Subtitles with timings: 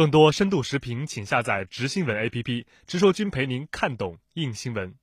[0.00, 4.94] 更多深度视频，请下载直新闻 APP，直说君陪您看懂硬新闻。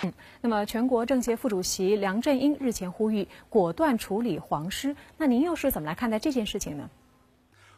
[0.00, 6.88] 嗯，那么全国政协副主席梁振英日前呼吁果断处理黄尸，那您又是怎么来看待这件事情呢？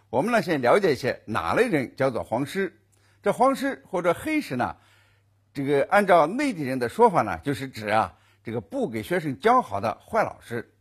[0.09, 2.79] 我们呢先了解一些哪类人叫做黄尸。
[3.25, 4.77] 这黄尸或者黑尸呢，
[5.53, 10.73] 这个按照内地人的说法呢，就是指啊这个不给学生教好的坏老师。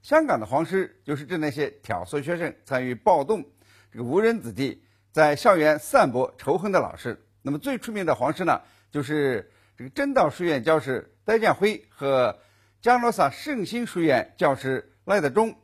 [0.00, 3.44] 香港的黄尸就是指那些挑唆学生参与暴动、
[3.92, 4.82] 这个误人子弟，
[5.14, 7.24] 在校园散播仇恨的老师。
[7.40, 12.40] 那么最出名的黄师呢，就是这个真道书院教师戴建辉和
[12.82, 15.54] 加罗萨圣心书院教师赖德忠。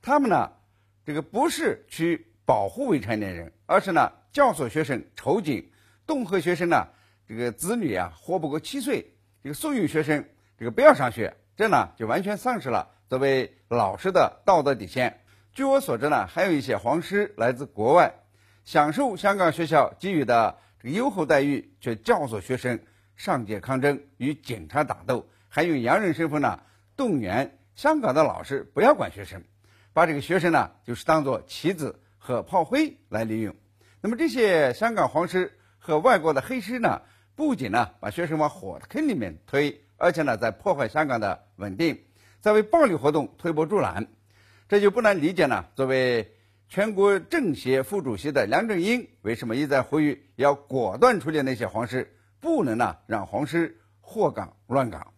[0.00, 0.52] 他们呢，
[1.04, 5.72] 这个不是去保护未成年人，而是呢教唆学生仇警，
[6.06, 6.86] 恫吓学生呢
[7.26, 10.24] 这个子女啊活不过七岁，这个怂恿学生
[10.56, 12.88] 这个不要上学，这呢就完全丧失了。
[13.08, 18.14] 作为老师的道德底线，据我所知呢，还有一些黄师来自国外，
[18.64, 22.78] 享受香港学校给予的这个优厚待遇，却教唆学生
[23.16, 26.60] 上街抗争，与警察打斗，还用洋人身份呢
[26.96, 29.42] 动员香港的老师不要管学生，
[29.92, 33.54] 把这个学生呢就是当做棋子和炮灰来利用。
[34.00, 37.02] 那么这些香港黄师和外国的黑师呢，
[37.34, 41.98] 不仅呢把学生往火坑里面推，而且呢在破坏香港的稳定。
[42.40, 44.06] 在为暴力活动推波助澜，
[44.66, 45.68] 这就不难理解了。
[45.74, 46.32] 作为
[46.70, 55.12] 全国政协副主席的梁振英，为什么一再呼吁要果断处理那些黄师，不能呢让黄师祸港乱港？